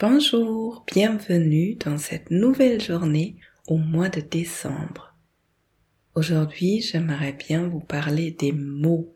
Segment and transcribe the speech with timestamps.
[0.00, 3.36] Bonjour, bienvenue dans cette nouvelle journée
[3.66, 5.14] au mois de décembre.
[6.14, 9.14] Aujourd'hui, j'aimerais bien vous parler des mots,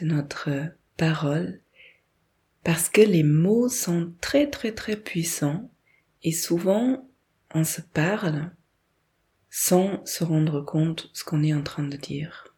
[0.00, 0.48] de notre
[0.96, 1.60] parole,
[2.62, 5.68] parce que les mots sont très très très puissants
[6.22, 7.10] et souvent
[7.52, 8.52] on se parle
[9.50, 12.54] sans se rendre compte ce qu'on est en train de dire.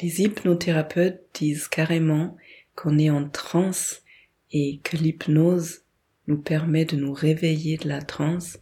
[0.00, 2.38] Les hypnothérapeutes disent carrément
[2.76, 4.04] qu'on est en transe
[4.52, 5.82] et que l'hypnose
[6.30, 8.60] nous permet de nous réveiller de la transe,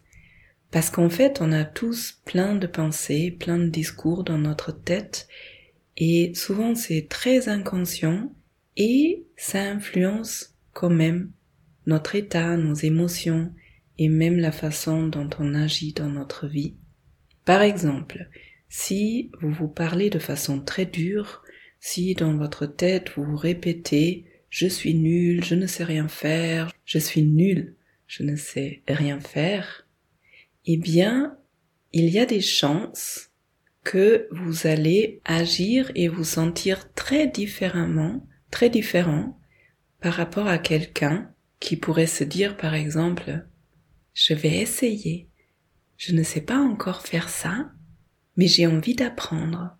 [0.71, 5.27] parce qu'en fait on a tous plein de pensées, plein de discours dans notre tête,
[5.95, 8.33] et souvent c'est très inconscient,
[8.75, 11.31] et ça influence quand même
[11.85, 13.53] notre état, nos émotions,
[13.97, 16.75] et même la façon dont on agit dans notre vie.
[17.45, 18.29] Par exemple,
[18.69, 21.43] si vous vous parlez de façon très dure,
[21.79, 26.71] si dans votre tête vous vous répétez je suis nul, je ne sais rien faire,
[26.85, 27.75] je suis nul,
[28.07, 29.87] je ne sais rien faire,
[30.65, 31.37] eh bien,
[31.93, 33.29] il y a des chances
[33.83, 39.39] que vous allez agir et vous sentir très différemment, très différent
[40.01, 43.45] par rapport à quelqu'un qui pourrait se dire par exemple,
[44.13, 45.29] je vais essayer,
[45.97, 47.71] je ne sais pas encore faire ça,
[48.37, 49.75] mais j'ai envie d'apprendre.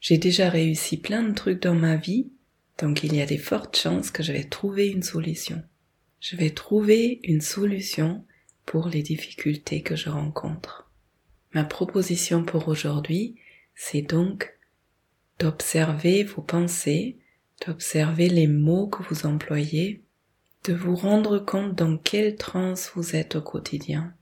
[0.00, 2.30] J'ai déjà réussi plein de trucs dans ma vie,
[2.78, 5.62] donc il y a des fortes chances que je vais trouver une solution.
[6.20, 8.24] Je vais trouver une solution
[8.66, 10.90] pour les difficultés que je rencontre.
[11.52, 13.36] Ma proposition pour aujourd'hui,
[13.74, 14.58] c'est donc
[15.38, 17.18] d'observer vos pensées,
[17.66, 20.02] d'observer les mots que vous employez,
[20.64, 24.14] de vous rendre compte dans quelle transe vous êtes au quotidien.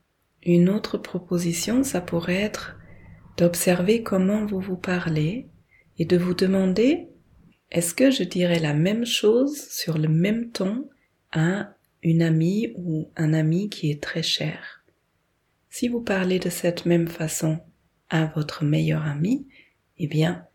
[0.43, 2.77] Une autre proposition, ça pourrait être
[3.37, 5.47] d'observer comment vous vous parlez
[5.97, 7.07] et de vous demander
[7.73, 10.87] est-ce que je dirais la même chose sur le même ton
[11.31, 14.83] à une amie ou un ami qui est très cher?
[15.71, 17.59] Si vous parlez de cette même façon
[18.11, 19.47] à votre meilleur ami,
[19.97, 20.45] eh bien,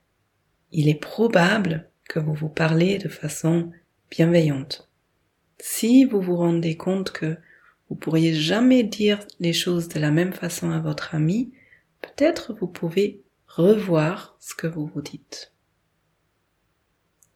[0.70, 3.72] il est probable que vous vous parlez de façon
[4.12, 4.88] bienveillante.
[5.58, 7.36] Si vous vous rendez compte que
[7.88, 11.52] vous pourriez jamais dire les choses de la même façon à votre ami,
[12.00, 15.52] peut-être vous pouvez revoir ce que vous vous dites.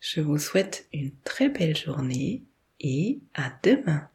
[0.05, 2.43] Je vous souhaite une très belle journée
[2.81, 4.09] et à demain.